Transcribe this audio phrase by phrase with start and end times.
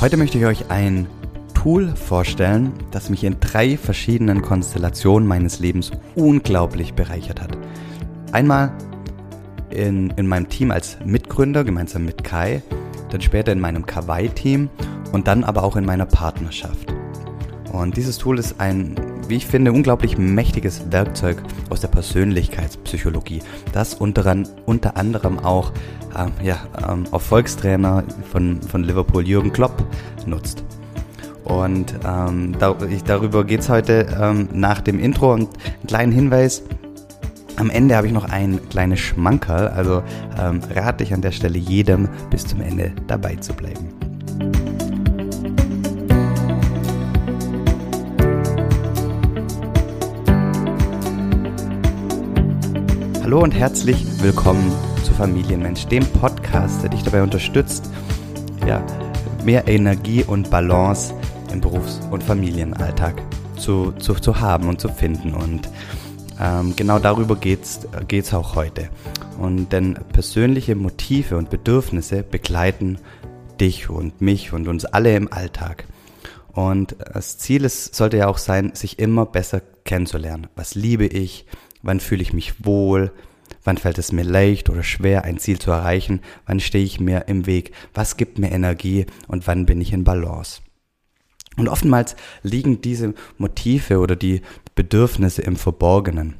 [0.00, 1.08] Heute möchte ich euch ein
[1.54, 7.58] Tool vorstellen, das mich in drei verschiedenen Konstellationen meines Lebens unglaublich bereichert hat.
[8.30, 8.72] Einmal
[9.70, 12.62] in, in meinem Team als Mitgründer gemeinsam mit Kai,
[13.10, 14.70] dann später in meinem Kawaii-Team
[15.10, 16.94] und dann aber auch in meiner Partnerschaft.
[17.72, 18.94] Und dieses Tool ist ein,
[19.28, 23.42] wie ich finde, unglaublich mächtiges Werkzeug aus der Persönlichkeitspsychologie,
[23.72, 25.72] das unter, anderem auch
[26.16, 26.58] ähm, ja,
[26.88, 29.84] ähm, Erfolgstrainer von, von Liverpool Jürgen Klopp
[30.26, 30.64] nutzt.
[31.44, 36.12] Und ähm, da, ich, darüber geht es heute ähm, nach dem Intro und einen kleinen
[36.12, 36.62] Hinweis.
[37.56, 40.02] Am Ende habe ich noch ein kleines Schmankerl, also
[40.40, 44.07] ähm, rate ich an der Stelle jedem bis zum Ende dabei zu bleiben.
[53.28, 54.72] Hallo und herzlich willkommen
[55.04, 57.90] zu Familienmensch, dem Podcast, der dich dabei unterstützt,
[58.66, 58.82] ja,
[59.44, 61.12] mehr Energie und Balance
[61.52, 63.20] im Berufs- und Familienalltag
[63.58, 65.34] zu, zu, zu haben und zu finden.
[65.34, 65.68] Und
[66.40, 68.88] ähm, genau darüber geht es auch heute.
[69.38, 72.96] Und denn persönliche Motive und Bedürfnisse begleiten
[73.60, 75.84] dich und mich und uns alle im Alltag.
[76.54, 80.46] Und das Ziel ist, sollte ja auch sein, sich immer besser kennenzulernen.
[80.56, 81.44] Was liebe ich?
[81.82, 83.12] Wann fühle ich mich wohl?
[83.64, 86.20] Wann fällt es mir leicht oder schwer, ein Ziel zu erreichen?
[86.46, 87.72] Wann stehe ich mir im Weg?
[87.94, 90.60] Was gibt mir Energie und wann bin ich in Balance?
[91.56, 94.42] Und oftmals liegen diese Motive oder die
[94.74, 96.36] Bedürfnisse im Verborgenen.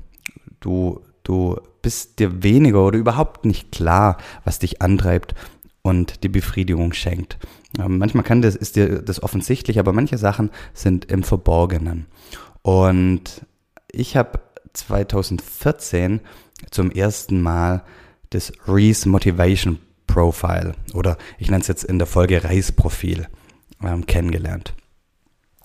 [0.60, 5.34] Du, du bist dir weniger oder überhaupt nicht klar, was dich antreibt
[5.82, 7.38] und die Befriedigung schenkt.
[7.78, 12.06] Ähm, manchmal kann das, ist dir das offensichtlich, aber manche Sachen sind im Verborgenen.
[12.62, 13.44] Und
[13.90, 14.40] ich habe
[14.72, 16.20] 2014
[16.70, 17.84] zum ersten Mal
[18.30, 23.28] das Reese Motivation Profile oder ich nenne es jetzt in der Folge Reisprofil
[23.82, 24.74] ähm, kennengelernt.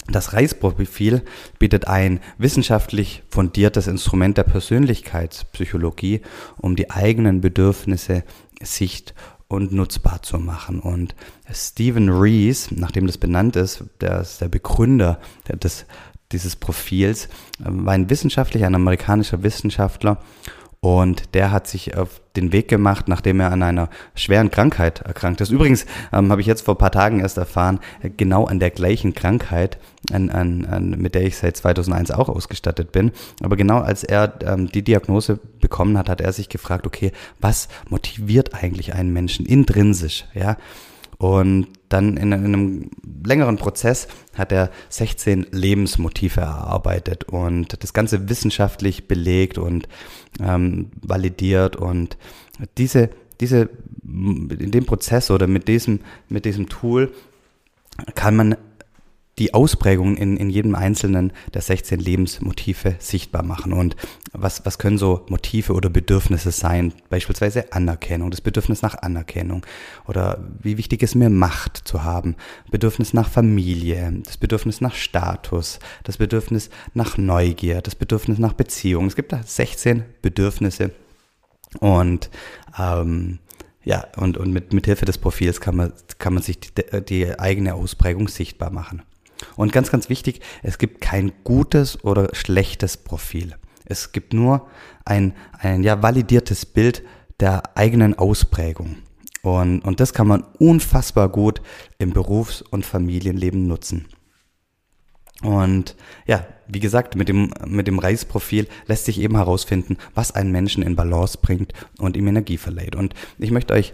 [0.07, 1.23] Das Reisprofil
[1.59, 6.21] bietet ein wissenschaftlich fundiertes Instrument der Persönlichkeitspsychologie,
[6.57, 8.23] um die eigenen Bedürfnisse
[8.61, 9.13] sicht-
[9.47, 10.81] und nutzbar zu machen.
[10.81, 11.15] Und
[11.51, 15.85] Stephen Rees, nachdem das benannt ist, der ist der Begründer des
[16.33, 17.29] dieses Profils,
[17.65, 20.17] ähm, war ein wissenschaftlicher, ein amerikanischer Wissenschaftler
[20.83, 25.39] und der hat sich auf den Weg gemacht, nachdem er an einer schweren Krankheit erkrankt
[25.39, 25.49] ist.
[25.49, 28.69] Übrigens ähm, habe ich jetzt vor ein paar Tagen erst erfahren, äh, genau an der
[28.69, 29.77] gleichen Krankheit,
[30.11, 33.13] an, an, an, mit der ich seit 2001 auch ausgestattet bin.
[33.41, 37.69] Aber genau als er ähm, die Diagnose bekommen hat, hat er sich gefragt, okay, was
[37.87, 40.25] motiviert eigentlich einen Menschen intrinsisch?
[40.33, 40.57] Ja,
[41.17, 42.89] und dann in, einem
[43.23, 49.87] längeren Prozess hat er 16 Lebensmotive erarbeitet und das Ganze wissenschaftlich belegt und
[50.41, 51.75] ähm, validiert.
[51.75, 52.17] Und
[52.77, 53.09] diese,
[53.39, 53.69] diese,
[54.03, 55.99] in dem Prozess oder mit diesem,
[56.29, 57.13] mit diesem Tool
[58.15, 58.57] kann man
[59.39, 63.73] die Ausprägungen in, in jedem einzelnen der 16 Lebensmotive sichtbar machen.
[63.73, 63.95] Und
[64.31, 66.93] was, was können so Motive oder Bedürfnisse sein?
[67.09, 69.65] Beispielsweise Anerkennung, das Bedürfnis nach Anerkennung.
[70.07, 72.35] Oder wie wichtig es mir Macht zu haben.
[72.69, 79.07] Bedürfnis nach Familie, das Bedürfnis nach Status, das Bedürfnis nach Neugier, das Bedürfnis nach Beziehung.
[79.07, 80.91] Es gibt da 16 Bedürfnisse.
[81.79, 82.29] Und
[82.77, 83.39] ähm,
[83.83, 86.71] ja, und, und mit, mit Hilfe des Profils kann man, kann man sich die,
[87.01, 89.01] die eigene Ausprägung sichtbar machen.
[89.55, 93.55] Und ganz, ganz wichtig, es gibt kein gutes oder schlechtes Profil.
[93.85, 94.67] Es gibt nur
[95.05, 97.03] ein, ein ja, validiertes Bild
[97.39, 98.97] der eigenen Ausprägung.
[99.41, 101.61] Und, und das kann man unfassbar gut
[101.99, 104.07] im Berufs- und Familienleben nutzen.
[105.41, 110.51] Und ja, wie gesagt, mit dem, mit dem Reisprofil lässt sich eben herausfinden, was einen
[110.51, 112.95] Menschen in Balance bringt und ihm Energie verleiht.
[112.95, 113.93] Und ich möchte euch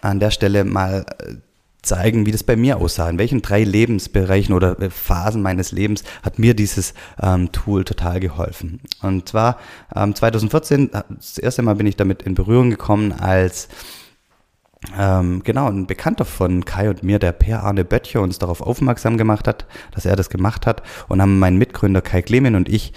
[0.00, 1.34] an der Stelle mal äh,
[1.82, 3.08] zeigen, wie das bei mir aussah.
[3.08, 8.20] In welchen drei Lebensbereichen oder äh, Phasen meines Lebens hat mir dieses ähm, Tool total
[8.20, 8.80] geholfen.
[9.02, 9.58] Und zwar
[9.94, 13.68] ähm, 2014, äh, das erste Mal bin ich damit in Berührung gekommen, als
[14.96, 19.16] ähm, genau, ein Bekannter von Kai und mir, der Per Arne Böttcher, uns darauf aufmerksam
[19.16, 22.92] gemacht hat, dass er das gemacht hat und haben mein Mitgründer Kai Klemin und ich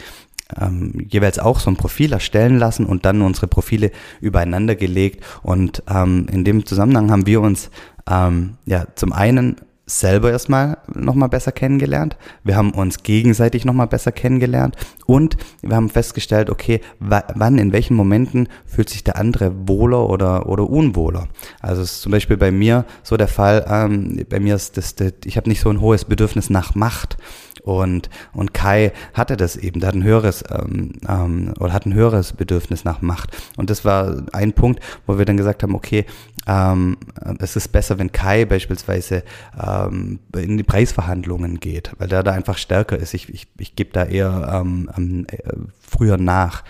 [0.60, 5.24] ähm, jeweils auch so ein Profil erstellen lassen und dann unsere Profile übereinander gelegt.
[5.44, 7.70] Und ähm, in dem Zusammenhang haben wir uns
[8.10, 9.58] ähm, ja zum einen
[10.00, 12.18] selber erstmal nochmal besser kennengelernt.
[12.44, 14.76] Wir haben uns gegenseitig nochmal besser kennengelernt
[15.06, 20.48] und wir haben festgestellt, okay, wann, in welchen Momenten fühlt sich der andere wohler oder,
[20.48, 21.28] oder unwohler.
[21.60, 24.96] Also es ist zum Beispiel bei mir so der Fall, ähm, bei mir ist das,
[24.96, 27.18] das ich habe nicht so ein hohes Bedürfnis nach Macht
[27.64, 31.94] Und, und Kai hatte das eben, der hat ein höheres ähm, ähm, oder hat ein
[31.94, 33.38] höheres Bedürfnis nach Macht.
[33.58, 36.06] Und das war ein Punkt, wo wir dann gesagt haben, okay,
[36.48, 36.98] ähm,
[37.40, 39.24] es ist besser, wenn Kai beispielsweise
[39.62, 43.14] ähm, in die Preisverhandlungen geht, weil der da einfach stärker ist.
[43.14, 45.38] Ich, ich, ich gebe da eher ähm, äh,
[45.80, 46.64] früher nach.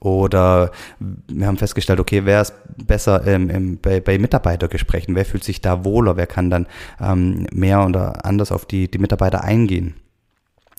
[0.00, 2.54] Oder wir haben festgestellt, okay, wer ist
[2.86, 5.14] besser ähm, im, bei, bei Mitarbeitergesprächen?
[5.16, 6.16] Wer fühlt sich da wohler?
[6.16, 6.66] Wer kann dann
[7.00, 9.94] ähm, mehr oder anders auf die, die Mitarbeiter eingehen?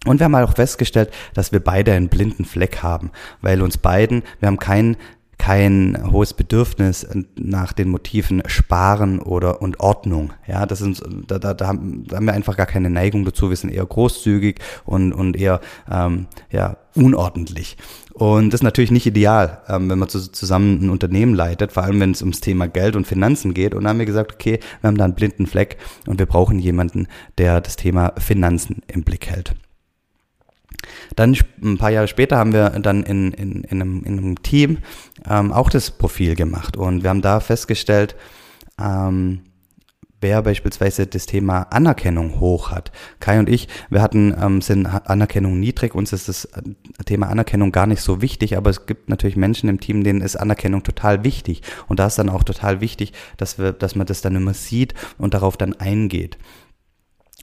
[0.06, 3.12] Und wir haben auch festgestellt, dass wir beide einen blinden Fleck haben,
[3.42, 4.98] weil uns beiden, wir haben keinen
[5.40, 10.34] kein hohes Bedürfnis nach den Motiven Sparen oder und Ordnung.
[10.46, 13.50] Ja, das ist da, da, da, haben, da wir einfach gar keine Neigung dazu.
[13.50, 17.78] Wir sind eher großzügig und, und eher ähm, ja, unordentlich.
[18.14, 21.84] Und das ist natürlich nicht ideal, ähm, wenn man zu, zusammen ein Unternehmen leitet, vor
[21.84, 23.74] allem wenn es ums Thema Geld und Finanzen geht.
[23.74, 26.60] Und dann haben wir gesagt, okay, wir haben da einen blinden Fleck und wir brauchen
[26.60, 27.08] jemanden,
[27.38, 29.56] der das Thema Finanzen im Blick hält.
[31.16, 34.80] Dann ein paar Jahre später haben wir dann in, in, in, einem, in einem Team
[35.30, 38.16] ähm, auch das Profil gemacht und wir haben da festgestellt,
[38.80, 39.42] ähm,
[40.22, 42.92] wer beispielsweise das Thema Anerkennung hoch hat.
[43.20, 46.48] Kai und ich, wir hatten ähm, sind Anerkennung niedrig, uns ist das
[47.06, 50.36] Thema Anerkennung gar nicht so wichtig, aber es gibt natürlich Menschen im Team, denen ist
[50.36, 54.22] Anerkennung total wichtig und da ist dann auch total wichtig, dass wir, dass man das
[54.22, 56.38] dann immer sieht und darauf dann eingeht.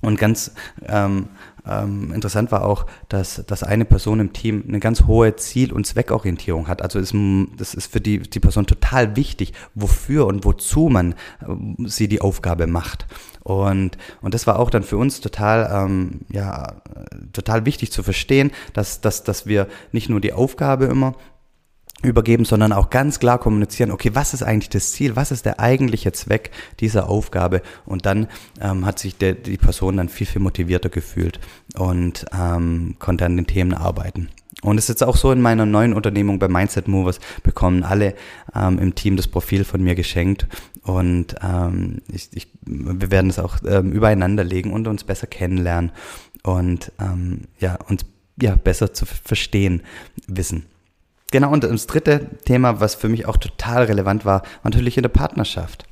[0.02, 0.52] Und ganz
[0.86, 1.28] ähm,
[1.68, 5.86] ähm, interessant war auch, dass, dass eine Person im Team eine ganz hohe Ziel- und
[5.86, 6.82] Zweckorientierung hat.
[6.82, 7.14] Also ist,
[7.56, 11.46] das ist für die, die Person total wichtig, wofür und wozu man äh,
[11.86, 13.06] sie die Aufgabe macht.
[13.42, 16.74] Und, und das war auch dann für uns total, ähm, ja,
[17.32, 21.14] total wichtig zu verstehen, dass, dass, dass wir nicht nur die Aufgabe immer
[22.02, 25.60] übergeben, sondern auch ganz klar kommunizieren, okay, was ist eigentlich das Ziel, was ist der
[25.60, 28.28] eigentliche Zweck dieser Aufgabe und dann
[28.60, 31.40] ähm, hat sich der, die Person dann viel, viel motivierter gefühlt
[31.74, 34.28] und ähm, konnte an den Themen arbeiten.
[34.62, 38.14] Und es ist jetzt auch so in meiner neuen Unternehmung bei Mindset Movers bekommen alle
[38.54, 40.46] ähm, im Team das Profil von mir geschenkt
[40.82, 45.92] und ähm, ich, ich, wir werden es auch ähm, übereinander legen und uns besser kennenlernen
[46.42, 48.04] und ähm, ja uns
[48.40, 49.82] ja besser zu verstehen
[50.26, 50.66] wissen.
[51.32, 55.02] Genau, und das dritte Thema, was für mich auch total relevant war, war natürlich in
[55.02, 55.86] der Partnerschaft.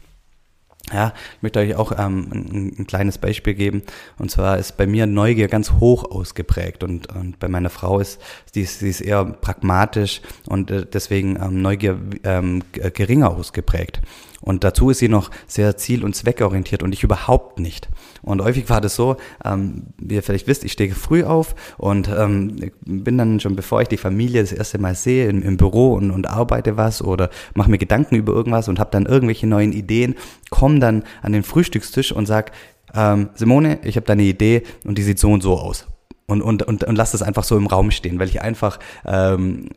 [0.92, 3.82] Ja, ich möchte euch auch ähm, ein, ein, kleines Beispiel geben.
[4.18, 8.20] Und zwar ist bei mir Neugier ganz hoch ausgeprägt und, und bei meiner Frau ist
[8.54, 14.02] die, ist, ist eher pragmatisch und äh, deswegen ähm, Neugier ähm, geringer ausgeprägt.
[14.44, 17.88] Und dazu ist sie noch sehr ziel- und zweckorientiert und ich überhaupt nicht.
[18.20, 22.10] Und häufig war das so, ähm, wie ihr vielleicht wisst, ich stehe früh auf und
[22.14, 25.94] ähm, bin dann schon, bevor ich die Familie das erste Mal sehe, im, im Büro
[25.94, 29.72] und, und arbeite was oder mache mir Gedanken über irgendwas und habe dann irgendwelche neuen
[29.72, 30.14] Ideen,
[30.50, 32.52] komme dann an den Frühstückstisch und sag,
[32.94, 35.86] ähm, Simone, ich habe da eine Idee und die sieht so und so aus
[36.26, 39.68] und, und, und, und lass das einfach so im Raum stehen, weil ich einfach ähm,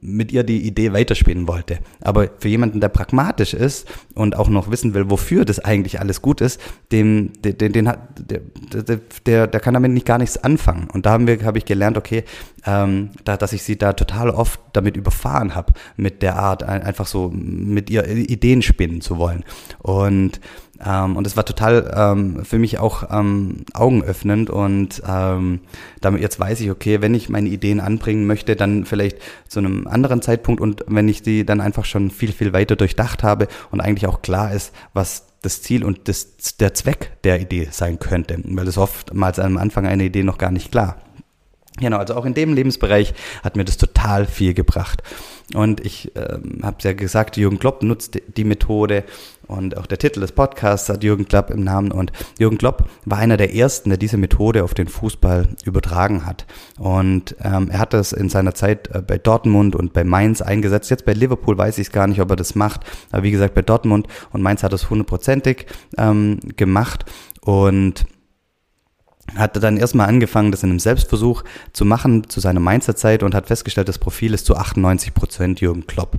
[0.00, 1.78] mit ihr die Idee weiterspielen wollte.
[2.00, 6.22] Aber für jemanden, der pragmatisch ist und auch noch wissen will, wofür das eigentlich alles
[6.22, 6.60] gut ist,
[6.92, 8.40] dem, den, den, den hat, der,
[8.82, 10.88] der, der, der kann damit nicht gar nichts anfangen.
[10.92, 12.22] Und da haben wir, habe ich gelernt, okay,
[12.66, 17.08] ähm, da, dass ich sie da total oft damit überfahren habe, mit der Art, einfach
[17.08, 19.44] so mit ihr Ideen spinnen zu wollen.
[19.78, 20.40] Und
[20.84, 25.60] ähm, und es war total ähm, für mich auch ähm, augenöffnend und ähm,
[26.00, 29.18] damit jetzt weiß ich, okay, wenn ich meine Ideen anbringen möchte, dann vielleicht
[29.48, 33.22] zu einem anderen Zeitpunkt und wenn ich die dann einfach schon viel, viel weiter durchdacht
[33.22, 37.68] habe und eigentlich auch klar ist, was das Ziel und das, der Zweck der Idee
[37.70, 40.96] sein könnte, weil das oftmals am Anfang eine Idee noch gar nicht klar.
[41.78, 45.02] Genau, also auch in dem Lebensbereich hat mir das total viel gebracht.
[45.54, 49.04] Und ich ähm, habe ja gesagt, Jürgen Klopp nutzt die Methode
[49.50, 51.90] und auch der Titel des Podcasts hat Jürgen Klopp im Namen.
[51.90, 56.46] Und Jürgen Klopp war einer der ersten, der diese Methode auf den Fußball übertragen hat.
[56.78, 60.88] Und ähm, er hat das in seiner Zeit äh, bei Dortmund und bei Mainz eingesetzt.
[60.90, 62.82] Jetzt bei Liverpool weiß ich es gar nicht, ob er das macht.
[63.10, 65.66] Aber wie gesagt, bei Dortmund und Mainz hat es hundertprozentig
[65.98, 67.04] ähm, gemacht.
[67.40, 68.04] Und
[69.36, 73.46] hat dann erstmal angefangen, das in einem Selbstversuch zu machen zu seiner Mainzer-Zeit und hat
[73.46, 76.18] festgestellt, das Profil ist zu 98 Prozent Jürgen Klopp.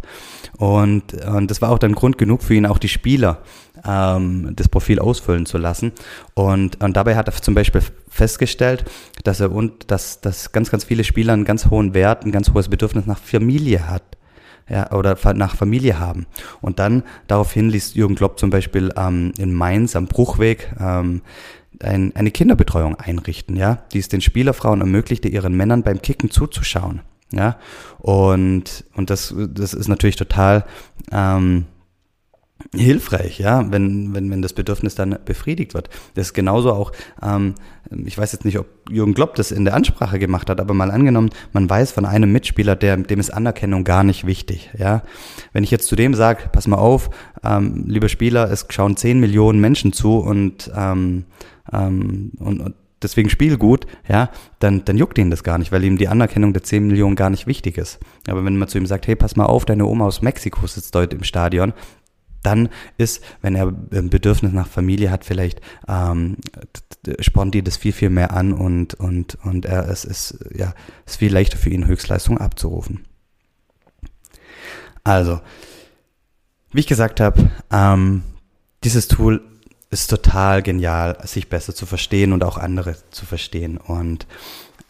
[0.58, 3.40] Und, und das war auch dann Grund genug für ihn, auch die Spieler
[3.86, 5.92] ähm, das Profil ausfüllen zu lassen.
[6.34, 8.86] Und, und dabei hat er zum Beispiel festgestellt,
[9.24, 12.54] dass er und dass, dass ganz, ganz viele Spieler einen ganz hohen Wert, ein ganz
[12.54, 14.04] hohes Bedürfnis nach Familie hat
[14.70, 16.28] ja, oder nach Familie haben.
[16.62, 21.22] Und dann daraufhin ließ Jürgen Klopp zum Beispiel ähm, in Mainz am Bruchweg ähm,
[21.84, 27.02] ein, eine Kinderbetreuung einrichten, ja, die es den Spielerfrauen ermöglichte, ihren Männern beim Kicken zuzuschauen.
[27.34, 27.58] Ja,
[28.00, 30.66] und, und das, das ist natürlich total
[31.14, 31.66] ähm,
[32.76, 35.90] hilfreich, ja, wenn, wenn, wenn das Bedürfnis dann befriedigt wird.
[36.14, 37.56] Das ist genauso auch, ähm,
[38.06, 40.92] ich weiß jetzt nicht, ob Jürgen Klopp das in der Ansprache gemacht hat, aber mal
[40.92, 45.04] angenommen, man weiß von einem Mitspieler, der, dem ist Anerkennung gar nicht wichtig, ja.
[45.54, 47.10] Wenn ich jetzt zu dem sage, pass mal auf,
[47.44, 51.26] ähm, lieber Spieler, es schauen 10 Millionen Menschen zu und, ähm,
[51.72, 55.84] ähm, und, und deswegen spiel gut, ja, dann, dann juckt ihn das gar nicht, weil
[55.84, 58.00] ihm die Anerkennung der 10 Millionen gar nicht wichtig ist.
[58.28, 60.96] Aber wenn man zu ihm sagt, hey, pass mal auf, deine Oma aus Mexiko sitzt
[60.96, 61.74] dort im Stadion,
[62.44, 66.38] dann ist, wenn er ein Bedürfnis nach Familie hat, vielleicht ähm,
[67.20, 70.74] spornt die das viel, viel mehr an und, und, und er, es ist, ja,
[71.06, 73.06] ist viel leichter für ihn, Höchstleistung abzurufen.
[75.04, 75.40] Also,
[76.72, 78.24] wie ich gesagt habe, ähm,
[78.84, 79.44] dieses Tool
[79.92, 83.78] ist total genial, sich besser zu verstehen und auch andere zu verstehen.
[83.78, 84.26] Und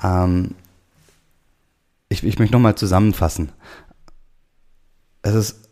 [0.01, 0.55] ähm,
[2.07, 3.51] ich, ich möchte nochmal zusammenfassen.
[5.23, 5.69] Es ist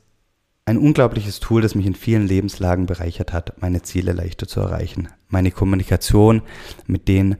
[0.66, 5.10] ein unglaubliches Tool, das mich in vielen Lebenslagen bereichert hat, meine Ziele leichter zu erreichen,
[5.28, 6.42] meine Kommunikation
[6.88, 7.38] mit den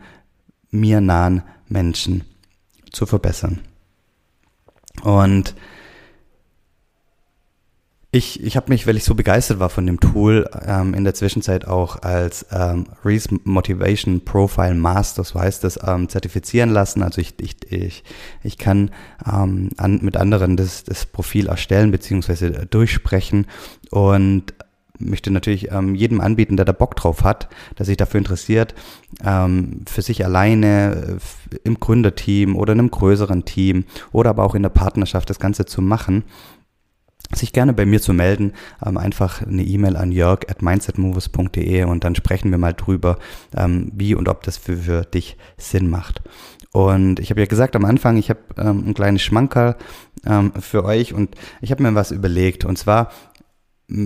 [0.72, 2.24] mir nahen Menschen
[2.92, 3.62] zu verbessern.
[5.02, 5.56] Und
[8.12, 11.14] ich, ich habe mich, weil ich so begeistert war von dem Tool, ähm, in der
[11.14, 17.04] Zwischenzeit auch als ähm, Reese Motivation Profile Master, so heißt das, ähm, zertifizieren lassen.
[17.04, 18.04] Also ich, ich, ich,
[18.42, 18.90] ich kann
[19.32, 22.66] ähm, an, mit anderen das, das Profil erstellen bzw.
[22.66, 23.46] durchsprechen
[23.92, 24.56] und
[24.98, 27.48] möchte natürlich ähm, jedem anbieten, der da Bock drauf hat,
[27.78, 28.74] der sich dafür interessiert,
[29.24, 31.20] ähm, für sich alleine
[31.54, 35.40] äh, im Gründerteam oder in einem größeren Team oder aber auch in der Partnerschaft das
[35.40, 36.24] Ganze zu machen
[37.34, 38.54] sich gerne bei mir zu melden,
[38.86, 43.18] ähm, einfach eine E-Mail an jörg at mindsetmovers.de und dann sprechen wir mal drüber,
[43.56, 46.22] ähm, wie und ob das für, für dich Sinn macht.
[46.72, 49.76] Und ich habe ja gesagt am Anfang, ich habe ähm, ein kleines Schmankerl
[50.26, 53.10] ähm, für euch und ich habe mir was überlegt und zwar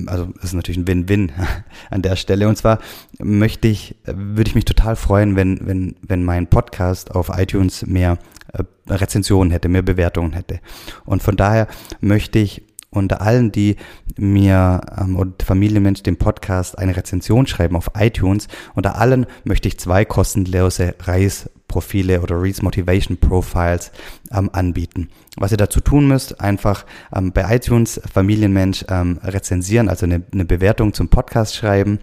[0.05, 1.33] also das ist natürlich ein Win-Win
[1.89, 2.47] an der Stelle.
[2.47, 2.79] Und zwar
[3.19, 8.17] möchte ich, würde ich mich total freuen, wenn, wenn, wenn mein Podcast auf iTunes mehr
[8.53, 10.59] äh, Rezensionen hätte, mehr Bewertungen hätte.
[11.05, 11.67] Und von daher
[11.99, 12.63] möchte ich
[12.93, 13.75] unter allen, die
[14.17, 19.79] mir ähm, und Familienmensch den Podcast eine Rezension schreiben auf iTunes, unter allen möchte ich
[19.79, 23.91] zwei kostenlose Reisprofile oder Reese Motivation Profiles
[24.31, 25.09] ähm, anbieten.
[25.37, 26.85] Was ihr dazu tun müsst, einfach
[27.15, 31.99] ähm, bei iTunes Familienmensch ähm, rezensieren, also eine, eine Bewertung zum Podcast schreiben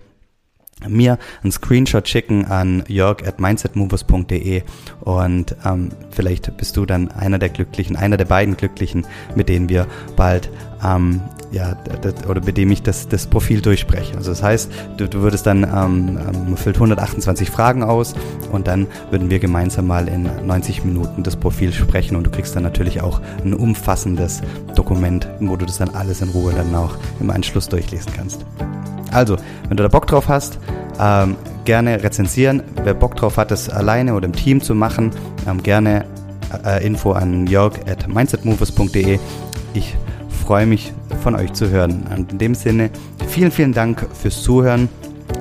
[0.88, 4.62] mir einen Screenshot schicken an jörg at mindsetmovers.de
[5.00, 9.68] und ähm, vielleicht bist du dann einer der Glücklichen, einer der beiden Glücklichen, mit denen
[9.68, 10.50] wir bald
[10.84, 11.20] ähm,
[11.52, 11.76] ja,
[12.28, 14.16] oder mit dem ich das, das Profil durchspreche.
[14.16, 18.14] Also das heißt, du, du würdest dann, ähm, ähm füllt 128 Fragen aus
[18.52, 22.54] und dann würden wir gemeinsam mal in 90 Minuten das Profil sprechen und du kriegst
[22.54, 24.42] dann natürlich auch ein umfassendes
[24.74, 28.44] Dokument, wo du das dann alles in Ruhe dann auch im Anschluss durchlesen kannst.
[29.12, 29.36] Also,
[29.68, 30.58] wenn du da Bock drauf hast,
[31.00, 32.62] ähm, gerne rezensieren.
[32.82, 35.10] Wer Bock drauf hat, das alleine oder im Team zu machen,
[35.48, 36.04] ähm, gerne
[36.64, 39.18] äh, Info an jörg at mindsetmovers.de.
[39.74, 39.96] Ich
[40.44, 42.04] freue mich von euch zu hören.
[42.14, 42.90] Und in dem Sinne,
[43.28, 44.88] vielen, vielen Dank fürs Zuhören.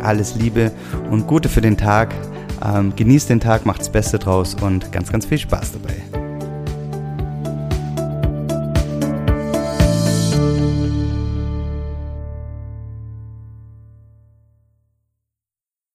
[0.04, 0.72] Alles Liebe
[1.10, 2.14] und Gute für den Tag.
[2.64, 6.09] Ähm, genießt den Tag, macht das Beste draus und ganz, ganz viel Spaß dabei.